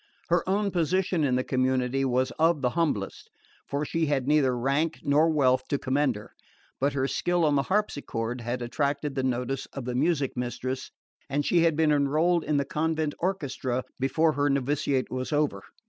[0.29, 3.29] Her own position in the community was of the humblest,
[3.67, 6.33] for she had neither rank nor wealth to commend her;
[6.79, 10.89] but her skill on the harpsichord had attracted the notice of the music mistress
[11.29, 15.61] and she had been enrolled in the convent orchestra before her novitiate was over.